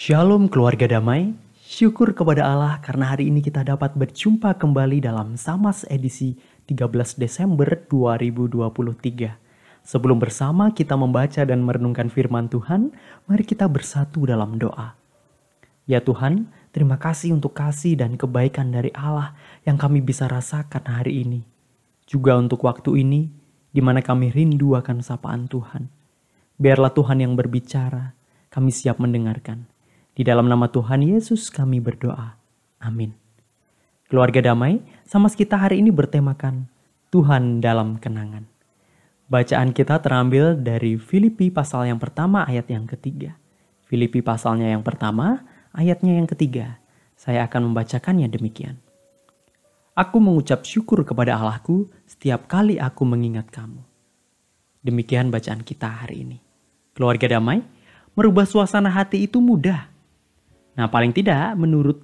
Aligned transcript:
Shalom 0.00 0.48
keluarga 0.48 0.88
damai, 0.88 1.36
syukur 1.60 2.16
kepada 2.16 2.48
Allah 2.48 2.80
karena 2.80 3.12
hari 3.12 3.28
ini 3.28 3.44
kita 3.44 3.60
dapat 3.60 3.92
berjumpa 3.92 4.56
kembali 4.56 5.04
dalam 5.04 5.36
Samas 5.36 5.84
edisi 5.92 6.40
13 6.72 7.20
Desember 7.20 7.68
2023. 7.84 9.36
Sebelum 9.84 10.16
bersama 10.16 10.72
kita 10.72 10.96
membaca 10.96 11.44
dan 11.44 11.60
merenungkan 11.60 12.08
firman 12.08 12.48
Tuhan, 12.48 12.96
mari 13.28 13.44
kita 13.44 13.68
bersatu 13.68 14.24
dalam 14.24 14.56
doa. 14.56 14.96
Ya 15.84 16.00
Tuhan, 16.00 16.48
terima 16.72 16.96
kasih 16.96 17.36
untuk 17.36 17.52
kasih 17.52 18.00
dan 18.00 18.16
kebaikan 18.16 18.72
dari 18.72 18.88
Allah 18.96 19.36
yang 19.68 19.76
kami 19.76 20.00
bisa 20.00 20.24
rasakan 20.32 20.80
hari 20.88 21.28
ini. 21.28 21.44
Juga 22.08 22.40
untuk 22.40 22.64
waktu 22.64 23.04
ini, 23.04 23.28
di 23.68 23.84
mana 23.84 24.00
kami 24.00 24.32
rindu 24.32 24.80
akan 24.80 25.04
sapaan 25.04 25.44
Tuhan. 25.44 25.92
Biarlah 26.56 26.88
Tuhan 26.96 27.20
yang 27.20 27.36
berbicara, 27.36 28.16
kami 28.48 28.72
siap 28.72 28.96
mendengarkan. 28.96 29.69
Di 30.20 30.28
dalam 30.28 30.52
nama 30.52 30.68
Tuhan 30.68 31.00
Yesus 31.00 31.48
kami 31.48 31.80
berdoa. 31.80 32.36
Amin. 32.76 33.16
Keluarga 34.04 34.52
damai, 34.52 34.84
sama 35.08 35.32
kita 35.32 35.56
hari 35.56 35.80
ini 35.80 35.88
bertemakan 35.88 36.68
Tuhan 37.08 37.64
dalam 37.64 37.96
kenangan. 37.96 38.44
Bacaan 39.32 39.72
kita 39.72 39.96
terambil 40.04 40.60
dari 40.60 41.00
Filipi 41.00 41.48
pasal 41.48 41.88
yang 41.88 41.96
pertama 41.96 42.44
ayat 42.44 42.68
yang 42.68 42.84
ketiga. 42.84 43.40
Filipi 43.88 44.20
pasalnya 44.20 44.68
yang 44.68 44.84
pertama, 44.84 45.40
ayatnya 45.72 46.20
yang 46.20 46.28
ketiga. 46.28 46.84
Saya 47.16 47.48
akan 47.48 47.72
membacakannya 47.72 48.28
demikian. 48.28 48.76
Aku 49.96 50.20
mengucap 50.20 50.68
syukur 50.68 51.00
kepada 51.00 51.40
Allahku 51.40 51.88
setiap 52.04 52.44
kali 52.44 52.76
aku 52.76 53.08
mengingat 53.08 53.48
kamu. 53.48 53.80
Demikian 54.84 55.32
bacaan 55.32 55.64
kita 55.64 56.04
hari 56.04 56.28
ini. 56.28 56.38
Keluarga 56.92 57.40
damai, 57.40 57.64
merubah 58.12 58.44
suasana 58.44 58.92
hati 58.92 59.24
itu 59.24 59.40
mudah 59.40 59.89
Nah, 60.78 60.86
paling 60.86 61.10
tidak 61.10 61.58
menurut 61.58 62.02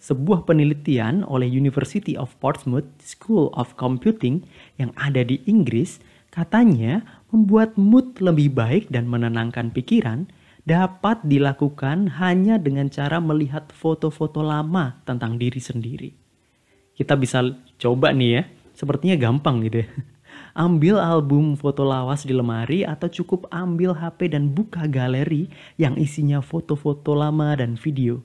sebuah 0.00 0.44
penelitian 0.46 1.24
oleh 1.26 1.48
University 1.48 2.14
of 2.14 2.32
Portsmouth 2.38 2.86
School 3.02 3.50
of 3.56 3.74
Computing 3.74 4.44
yang 4.78 4.92
ada 5.00 5.24
di 5.24 5.40
Inggris, 5.48 5.98
katanya 6.30 7.02
membuat 7.32 7.74
mood 7.80 8.20
lebih 8.20 8.54
baik 8.54 8.92
dan 8.92 9.08
menenangkan 9.08 9.72
pikiran 9.72 10.28
dapat 10.66 11.22
dilakukan 11.22 12.18
hanya 12.18 12.58
dengan 12.58 12.90
cara 12.90 13.22
melihat 13.22 13.70
foto-foto 13.70 14.42
lama 14.42 14.98
tentang 15.06 15.38
diri 15.38 15.62
sendiri. 15.62 16.10
Kita 16.96 17.14
bisa 17.14 17.44
coba 17.78 18.10
nih 18.10 18.30
ya, 18.40 18.42
sepertinya 18.74 19.16
gampang 19.16 19.62
gitu 19.64 19.86
ya. 19.86 19.88
Ambil 20.56 20.96
album 20.96 21.52
foto 21.52 21.84
lawas 21.84 22.24
di 22.24 22.32
lemari 22.32 22.80
atau 22.80 23.12
cukup 23.12 23.44
ambil 23.52 23.92
HP 23.92 24.32
dan 24.32 24.56
buka 24.56 24.88
galeri 24.88 25.52
yang 25.76 26.00
isinya 26.00 26.40
foto-foto 26.40 27.12
lama 27.12 27.52
dan 27.60 27.76
video. 27.76 28.24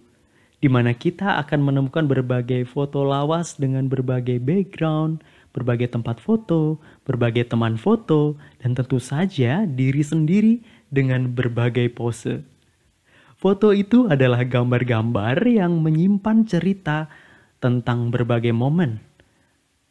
Di 0.64 0.72
mana 0.72 0.96
kita 0.96 1.44
akan 1.44 1.60
menemukan 1.60 2.08
berbagai 2.08 2.64
foto 2.72 3.04
lawas 3.04 3.60
dengan 3.60 3.92
berbagai 3.92 4.40
background, 4.40 5.20
berbagai 5.52 5.92
tempat 5.92 6.24
foto, 6.24 6.80
berbagai 7.04 7.52
teman 7.52 7.76
foto, 7.76 8.40
dan 8.64 8.80
tentu 8.80 9.04
saja 9.04 9.68
diri 9.68 10.00
sendiri 10.00 10.64
dengan 10.88 11.36
berbagai 11.36 11.92
pose. 11.92 12.48
Foto 13.36 13.76
itu 13.76 14.08
adalah 14.08 14.48
gambar-gambar 14.48 15.36
yang 15.52 15.84
menyimpan 15.84 16.48
cerita 16.48 17.12
tentang 17.60 18.08
berbagai 18.08 18.56
momen. 18.56 19.04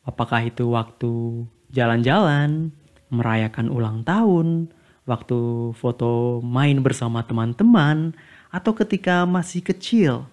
Apakah 0.09 0.49
itu 0.49 0.73
waktu 0.73 1.45
jalan-jalan, 1.71 2.75
merayakan 3.11 3.71
ulang 3.71 4.03
tahun, 4.07 4.71
waktu 5.07 5.71
foto 5.75 6.39
main 6.43 6.83
bersama 6.83 7.27
teman-teman, 7.27 8.15
atau 8.51 8.75
ketika 8.75 9.27
masih 9.27 9.63
kecil, 9.63 10.27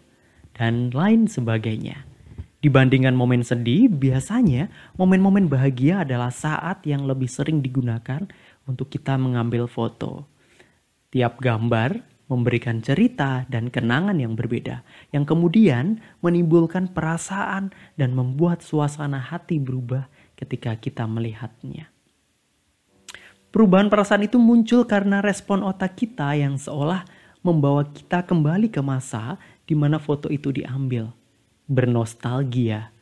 dan 0.58 0.90
lain 0.94 1.30
sebagainya. 1.30 2.06
Dibandingkan 2.58 3.14
momen 3.14 3.46
sedih, 3.46 3.86
biasanya 3.86 4.74
momen-momen 4.98 5.46
bahagia 5.46 6.02
adalah 6.02 6.34
saat 6.34 6.82
yang 6.90 7.06
lebih 7.06 7.30
sering 7.30 7.62
digunakan 7.62 8.26
untuk 8.66 8.90
kita 8.90 9.14
mengambil 9.16 9.70
foto. 9.70 10.26
Tiap 11.14 11.38
gambar 11.38 12.02
memberikan 12.28 12.84
cerita 12.84 13.48
dan 13.48 13.72
kenangan 13.72 14.20
yang 14.20 14.36
berbeda, 14.36 14.84
yang 15.16 15.24
kemudian 15.24 16.04
menimbulkan 16.20 16.92
perasaan 16.92 17.72
dan 17.96 18.12
membuat 18.12 18.60
suasana 18.66 19.22
hati 19.22 19.62
berubah 19.62 20.12
ketika 20.38 20.78
kita 20.78 21.10
melihatnya. 21.10 21.90
Perubahan 23.50 23.90
perasaan 23.90 24.30
itu 24.30 24.38
muncul 24.38 24.86
karena 24.86 25.18
respon 25.20 25.66
otak 25.66 25.98
kita 25.98 26.38
yang 26.38 26.62
seolah 26.62 27.10
membawa 27.42 27.90
kita 27.90 28.22
kembali 28.22 28.70
ke 28.70 28.86
masa 28.86 29.42
di 29.66 29.74
mana 29.74 29.98
foto 29.98 30.30
itu 30.30 30.54
diambil. 30.54 31.10
Bernostalgia. 31.66 32.94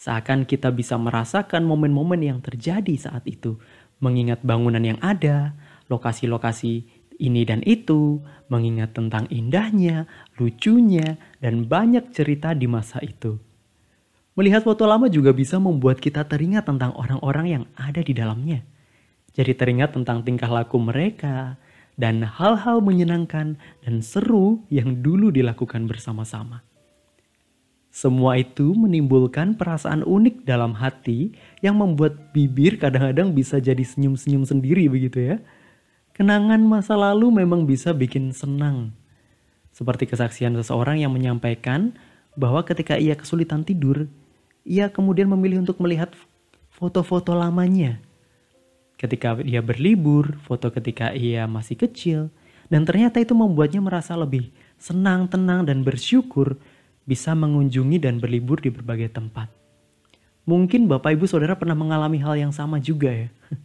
Seakan 0.00 0.48
kita 0.48 0.72
bisa 0.72 0.96
merasakan 0.96 1.68
momen-momen 1.68 2.24
yang 2.24 2.40
terjadi 2.40 2.96
saat 2.96 3.28
itu. 3.28 3.60
Mengingat 4.00 4.40
bangunan 4.40 4.80
yang 4.80 4.96
ada, 5.04 5.52
lokasi-lokasi 5.92 6.88
ini 7.20 7.44
dan 7.44 7.60
itu, 7.68 8.24
mengingat 8.48 8.96
tentang 8.96 9.28
indahnya, 9.28 10.08
lucunya, 10.40 11.20
dan 11.44 11.68
banyak 11.68 12.08
cerita 12.16 12.56
di 12.56 12.64
masa 12.64 13.04
itu. 13.04 13.36
Melihat 14.38 14.62
foto 14.62 14.86
lama 14.86 15.10
juga 15.10 15.34
bisa 15.34 15.58
membuat 15.58 15.98
kita 15.98 16.22
teringat 16.22 16.66
tentang 16.70 16.94
orang-orang 16.94 17.46
yang 17.50 17.64
ada 17.74 17.98
di 17.98 18.14
dalamnya. 18.14 18.62
Jadi 19.34 19.54
teringat 19.54 19.94
tentang 19.94 20.22
tingkah 20.22 20.50
laku 20.50 20.78
mereka 20.78 21.58
dan 21.98 22.22
hal-hal 22.22 22.78
menyenangkan 22.80 23.58
dan 23.82 23.94
seru 24.00 24.62
yang 24.70 25.02
dulu 25.02 25.34
dilakukan 25.34 25.84
bersama-sama. 25.90 26.62
Semua 27.90 28.38
itu 28.38 28.70
menimbulkan 28.70 29.58
perasaan 29.58 30.06
unik 30.06 30.46
dalam 30.46 30.78
hati 30.78 31.34
yang 31.58 31.74
membuat 31.74 32.30
bibir 32.30 32.78
kadang-kadang 32.78 33.34
bisa 33.34 33.58
jadi 33.58 33.82
senyum-senyum 33.82 34.46
sendiri 34.46 34.86
begitu 34.86 35.34
ya. 35.34 35.36
Kenangan 36.14 36.62
masa 36.62 36.94
lalu 36.94 37.42
memang 37.42 37.66
bisa 37.66 37.90
bikin 37.90 38.30
senang. 38.30 38.94
Seperti 39.74 40.06
kesaksian 40.06 40.54
seseorang 40.54 41.02
yang 41.02 41.10
menyampaikan 41.10 41.98
bahwa 42.38 42.62
ketika 42.62 42.94
ia 42.94 43.18
kesulitan 43.18 43.66
tidur, 43.66 44.06
ia 44.64 44.92
kemudian 44.92 45.28
memilih 45.30 45.64
untuk 45.64 45.80
melihat 45.80 46.12
foto-foto 46.72 47.36
lamanya. 47.36 48.00
Ketika 49.00 49.40
ia 49.40 49.64
berlibur, 49.64 50.36
foto 50.44 50.68
ketika 50.68 51.16
ia 51.16 51.48
masih 51.48 51.76
kecil, 51.76 52.28
dan 52.68 52.84
ternyata 52.84 53.18
itu 53.18 53.32
membuatnya 53.32 53.80
merasa 53.80 54.14
lebih 54.14 54.52
senang, 54.76 55.26
tenang, 55.26 55.64
dan 55.64 55.82
bersyukur 55.82 56.60
bisa 57.08 57.34
mengunjungi 57.34 57.98
dan 57.98 58.22
berlibur 58.22 58.60
di 58.60 58.70
berbagai 58.70 59.10
tempat. 59.10 59.50
Mungkin 60.46 60.86
Bapak 60.88 61.16
Ibu 61.16 61.26
Saudara 61.26 61.58
pernah 61.58 61.74
mengalami 61.74 62.20
hal 62.22 62.38
yang 62.38 62.52
sama 62.54 62.80
juga 62.80 63.12
ya. 63.12 63.28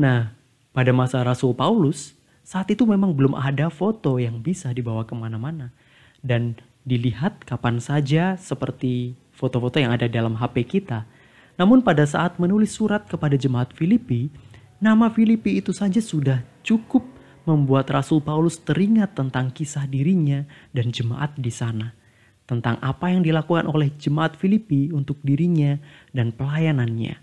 Nah, 0.00 0.32
pada 0.72 0.96
masa 0.96 1.20
Rasul 1.20 1.52
Paulus, 1.52 2.16
saat 2.40 2.72
itu 2.72 2.88
memang 2.88 3.12
belum 3.12 3.36
ada 3.36 3.68
foto 3.68 4.16
yang 4.16 4.40
bisa 4.40 4.72
dibawa 4.72 5.04
ke 5.04 5.12
mana-mana. 5.12 5.76
Dan 6.24 6.56
dilihat 6.88 7.44
kapan 7.44 7.84
saja 7.84 8.40
seperti 8.40 9.12
foto-foto 9.40 9.80
yang 9.80 9.96
ada 9.96 10.04
dalam 10.04 10.36
HP 10.36 10.68
kita. 10.68 11.08
Namun 11.56 11.80
pada 11.80 12.04
saat 12.04 12.36
menulis 12.36 12.76
surat 12.76 13.08
kepada 13.08 13.40
jemaat 13.40 13.72
Filipi, 13.72 14.28
nama 14.76 15.08
Filipi 15.08 15.56
itu 15.56 15.72
saja 15.72 16.04
sudah 16.04 16.44
cukup 16.60 17.00
membuat 17.48 17.88
Rasul 17.88 18.20
Paulus 18.20 18.60
teringat 18.60 19.16
tentang 19.16 19.48
kisah 19.48 19.88
dirinya 19.88 20.44
dan 20.76 20.92
jemaat 20.92 21.40
di 21.40 21.48
sana. 21.48 21.96
Tentang 22.44 22.76
apa 22.84 23.08
yang 23.08 23.24
dilakukan 23.24 23.64
oleh 23.64 23.88
jemaat 23.96 24.36
Filipi 24.36 24.92
untuk 24.92 25.16
dirinya 25.24 25.80
dan 26.12 26.36
pelayanannya. 26.36 27.16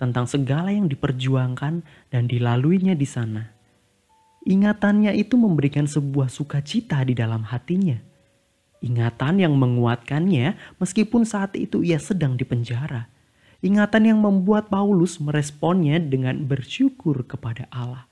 Tentang 0.00 0.24
segala 0.24 0.72
yang 0.72 0.88
diperjuangkan 0.88 1.74
dan 2.08 2.22
dilaluinya 2.30 2.94
di 2.94 3.04
sana. 3.04 3.44
Ingatannya 4.46 5.12
itu 5.18 5.34
memberikan 5.34 5.84
sebuah 5.84 6.30
sukacita 6.30 7.02
di 7.02 7.12
dalam 7.12 7.42
hatinya 7.44 7.98
Ingatan 8.78 9.42
yang 9.42 9.58
menguatkannya 9.58 10.54
meskipun 10.78 11.26
saat 11.26 11.58
itu 11.58 11.82
ia 11.82 11.98
sedang 11.98 12.38
dipenjara. 12.38 13.10
Ingatan 13.58 14.06
yang 14.06 14.18
membuat 14.22 14.70
Paulus 14.70 15.18
meresponnya 15.18 15.98
dengan 15.98 16.46
bersyukur 16.46 17.26
kepada 17.26 17.66
Allah. 17.74 18.06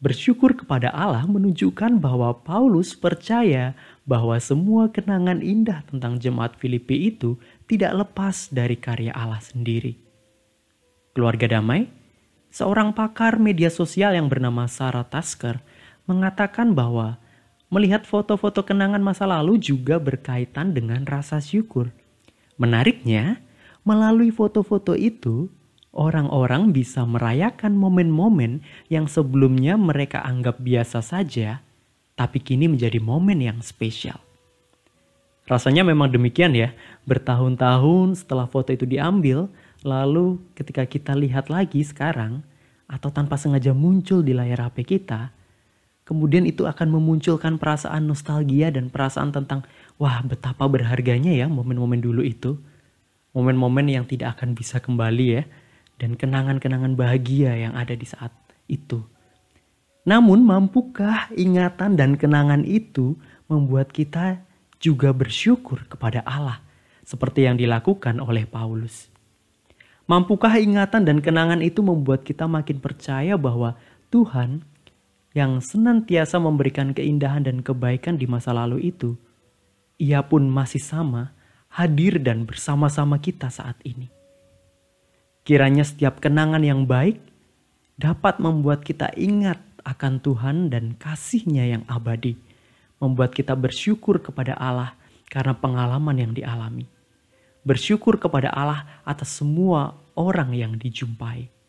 Bersyukur 0.00 0.56
kepada 0.56 0.92
Allah 0.92 1.24
menunjukkan 1.28 2.00
bahwa 2.00 2.32
Paulus 2.44 2.96
percaya 2.96 3.76
bahwa 4.04 4.36
semua 4.40 4.88
kenangan 4.88 5.44
indah 5.44 5.84
tentang 5.88 6.16
jemaat 6.16 6.56
Filipi 6.56 7.12
itu 7.12 7.36
tidak 7.68 8.04
lepas 8.04 8.48
dari 8.52 8.80
karya 8.80 9.12
Allah 9.12 9.40
sendiri. 9.40 9.96
Keluarga 11.12 11.56
damai, 11.56 11.88
seorang 12.48 12.96
pakar 12.96 13.36
media 13.36 13.68
sosial 13.68 14.16
yang 14.16 14.28
bernama 14.28 14.64
Sarah 14.68 15.04
Tasker 15.04 15.60
mengatakan 16.08 16.72
bahwa 16.72 17.20
Melihat 17.70 18.02
foto-foto 18.02 18.66
kenangan 18.66 18.98
masa 18.98 19.30
lalu 19.30 19.54
juga 19.62 20.02
berkaitan 20.02 20.74
dengan 20.74 21.06
rasa 21.06 21.38
syukur. 21.38 21.94
Menariknya, 22.58 23.38
melalui 23.86 24.34
foto-foto 24.34 24.98
itu, 24.98 25.46
orang-orang 25.94 26.74
bisa 26.74 27.06
merayakan 27.06 27.78
momen-momen 27.78 28.66
yang 28.90 29.06
sebelumnya 29.06 29.78
mereka 29.78 30.18
anggap 30.26 30.58
biasa 30.58 30.98
saja, 30.98 31.62
tapi 32.18 32.42
kini 32.42 32.66
menjadi 32.66 32.98
momen 32.98 33.38
yang 33.38 33.62
spesial. 33.62 34.18
Rasanya 35.46 35.86
memang 35.86 36.10
demikian 36.10 36.58
ya, 36.58 36.74
bertahun-tahun 37.06 38.18
setelah 38.18 38.50
foto 38.50 38.74
itu 38.74 38.82
diambil, 38.82 39.46
lalu 39.86 40.42
ketika 40.58 40.82
kita 40.90 41.14
lihat 41.14 41.46
lagi 41.46 41.86
sekarang, 41.86 42.42
atau 42.90 43.14
tanpa 43.14 43.38
sengaja 43.38 43.70
muncul 43.70 44.26
di 44.26 44.34
layar 44.34 44.66
HP 44.66 44.98
kita, 44.98 45.30
kemudian 46.10 46.42
itu 46.42 46.66
akan 46.66 46.90
memunculkan 46.90 47.54
perasaan 47.54 48.10
nostalgia 48.10 48.74
dan 48.74 48.90
perasaan 48.90 49.30
tentang, 49.30 49.62
wah 49.94 50.18
betapa 50.26 50.66
berharganya 50.66 51.30
ya 51.30 51.46
momen-momen 51.46 52.02
dulu 52.02 52.26
itu. 52.26 52.58
Momen-momen 53.30 53.86
yang 53.86 54.10
tidak 54.10 54.34
akan 54.34 54.58
bisa 54.58 54.82
kembali 54.82 55.26
ya, 55.38 55.46
dan 56.02 56.18
kenangan-kenangan 56.18 56.98
bahagia 56.98 57.54
yang 57.54 57.78
ada 57.78 57.94
di 57.94 58.02
saat 58.02 58.34
itu. 58.66 59.06
Namun 60.02 60.42
mampukah 60.42 61.30
ingatan 61.38 61.94
dan 61.94 62.18
kenangan 62.18 62.66
itu 62.66 63.14
membuat 63.46 63.94
kita 63.94 64.42
juga 64.82 65.14
bersyukur 65.14 65.86
kepada 65.86 66.26
Allah 66.26 66.58
seperti 67.06 67.46
yang 67.46 67.54
dilakukan 67.54 68.18
oleh 68.18 68.50
Paulus? 68.50 69.06
Mampukah 70.10 70.58
ingatan 70.58 71.06
dan 71.06 71.22
kenangan 71.22 71.62
itu 71.62 71.86
membuat 71.86 72.26
kita 72.26 72.50
makin 72.50 72.82
percaya 72.82 73.38
bahwa 73.38 73.78
Tuhan 74.10 74.66
yang 75.30 75.62
senantiasa 75.62 76.42
memberikan 76.42 76.90
keindahan 76.90 77.46
dan 77.46 77.62
kebaikan 77.62 78.18
di 78.18 78.26
masa 78.26 78.50
lalu 78.50 78.90
itu, 78.90 79.14
ia 80.00 80.24
pun 80.26 80.50
masih 80.50 80.82
sama 80.82 81.30
hadir 81.70 82.18
dan 82.18 82.48
bersama-sama 82.48 83.22
kita 83.22 83.46
saat 83.46 83.78
ini. 83.86 84.10
Kiranya 85.46 85.86
setiap 85.86 86.18
kenangan 86.18 86.60
yang 86.60 86.84
baik 86.84 87.22
dapat 88.00 88.42
membuat 88.42 88.82
kita 88.82 89.14
ingat 89.14 89.60
akan 89.86 90.20
Tuhan 90.20 90.56
dan 90.68 90.98
kasihnya 90.98 91.78
yang 91.78 91.82
abadi. 91.86 92.36
Membuat 93.00 93.32
kita 93.32 93.56
bersyukur 93.56 94.20
kepada 94.20 94.52
Allah 94.60 94.92
karena 95.32 95.56
pengalaman 95.56 96.20
yang 96.20 96.32
dialami. 96.36 96.84
Bersyukur 97.64 98.20
kepada 98.20 98.52
Allah 98.52 99.00
atas 99.08 99.40
semua 99.40 99.96
orang 100.12 100.52
yang 100.52 100.76
dijumpai. 100.76 101.59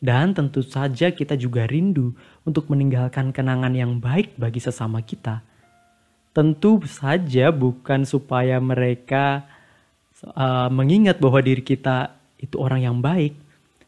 Dan 0.00 0.32
tentu 0.32 0.64
saja 0.64 1.12
kita 1.12 1.36
juga 1.36 1.68
rindu 1.68 2.16
untuk 2.48 2.72
meninggalkan 2.72 3.36
kenangan 3.36 3.76
yang 3.76 4.00
baik 4.00 4.32
bagi 4.40 4.56
sesama 4.56 5.04
kita. 5.04 5.44
Tentu 6.32 6.80
saja 6.88 7.52
bukan 7.52 8.08
supaya 8.08 8.56
mereka 8.64 9.44
uh, 10.24 10.72
mengingat 10.72 11.20
bahwa 11.20 11.44
diri 11.44 11.60
kita 11.60 12.16
itu 12.40 12.56
orang 12.56 12.80
yang 12.80 12.96
baik, 13.04 13.36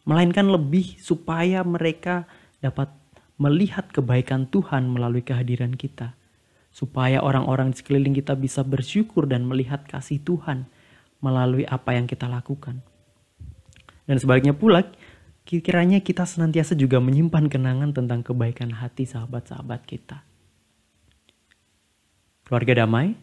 melainkan 0.04 0.52
lebih 0.52 1.00
supaya 1.00 1.64
mereka 1.64 2.28
dapat 2.60 2.92
melihat 3.40 3.88
kebaikan 3.88 4.44
Tuhan 4.52 4.92
melalui 4.92 5.24
kehadiran 5.24 5.72
kita, 5.72 6.12
supaya 6.68 7.24
orang-orang 7.24 7.72
di 7.72 7.80
sekeliling 7.80 8.12
kita 8.12 8.36
bisa 8.36 8.60
bersyukur 8.60 9.24
dan 9.24 9.48
melihat 9.48 9.88
kasih 9.88 10.20
Tuhan 10.20 10.68
melalui 11.24 11.64
apa 11.64 11.96
yang 11.96 12.04
kita 12.04 12.28
lakukan. 12.28 12.84
Dan 14.04 14.16
sebaliknya 14.18 14.52
pula, 14.52 14.84
kiranya 15.48 15.98
kita 15.98 16.22
senantiasa 16.22 16.78
juga 16.78 17.02
menyimpan 17.02 17.50
kenangan 17.50 17.90
tentang 17.90 18.22
kebaikan 18.22 18.70
hati 18.78 19.04
sahabat-sahabat 19.08 19.82
kita. 19.82 20.22
Keluarga 22.46 22.86
damai, 22.86 23.18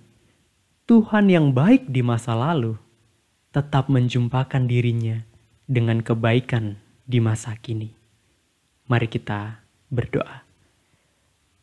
Tuhan 0.89 1.29
yang 1.31 1.55
baik 1.55 1.87
di 1.87 2.01
masa 2.03 2.35
lalu 2.35 2.75
tetap 3.55 3.87
menjumpakan 3.87 4.67
dirinya 4.67 5.21
dengan 5.69 6.01
kebaikan 6.01 6.81
di 7.05 7.21
masa 7.21 7.55
kini. 7.55 7.93
Mari 8.89 9.07
kita 9.07 9.61
berdoa. 9.93 10.43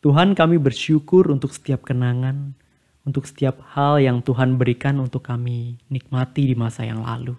Tuhan 0.03 0.39
kami 0.39 0.63
bersyukur 0.63 1.27
untuk 1.35 1.51
setiap 1.51 1.83
kenangan, 1.83 2.55
untuk 3.03 3.27
setiap 3.27 3.59
hal 3.75 3.99
yang 3.99 4.23
Tuhan 4.23 4.59
berikan 4.59 5.03
untuk 5.03 5.27
kami 5.27 5.79
nikmati 5.91 6.47
di 6.51 6.55
masa 6.55 6.87
yang 6.87 7.03
lalu. 7.03 7.35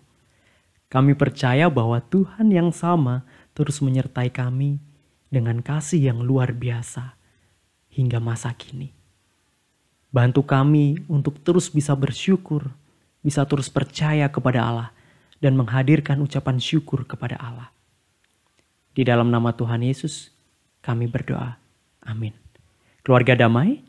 Kami 0.88 1.20
percaya 1.20 1.68
bahwa 1.68 2.00
Tuhan 2.00 2.48
yang 2.48 2.72
sama 2.72 3.28
terus 3.52 3.84
menyertai 3.84 4.32
kami 4.32 4.80
dengan 5.28 5.60
kasih 5.60 6.00
yang 6.12 6.24
luar 6.24 6.56
biasa 6.56 7.20
hingga 7.92 8.24
masa 8.24 8.56
kini. 8.56 8.96
Bantu 10.08 10.48
kami 10.48 11.04
untuk 11.12 11.44
terus 11.44 11.68
bisa 11.68 11.92
bersyukur, 11.92 12.72
bisa 13.20 13.44
terus 13.44 13.68
percaya 13.68 14.32
kepada 14.32 14.64
Allah, 14.64 14.90
dan 15.44 15.60
menghadirkan 15.60 16.24
ucapan 16.24 16.58
syukur 16.58 17.04
kepada 17.04 17.36
Allah. 17.36 17.70
Di 18.96 19.04
dalam 19.04 19.28
nama 19.28 19.52
Tuhan 19.52 19.84
Yesus, 19.84 20.32
kami 20.80 21.12
berdoa. 21.12 21.60
Amin. 22.08 22.32
Keluarga 23.04 23.36
damai, 23.36 23.84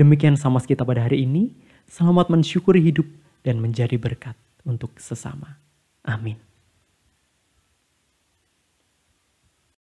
demikian 0.00 0.40
sama 0.40 0.58
kita 0.64 0.82
pada 0.82 1.04
hari 1.04 1.28
ini. 1.28 1.52
Selamat 1.84 2.32
mensyukuri 2.32 2.80
hidup 2.80 3.06
dan 3.44 3.60
menjadi 3.60 4.00
berkat 4.00 4.34
untuk 4.64 4.96
sesama. 4.96 5.60
Amin. 6.04 6.40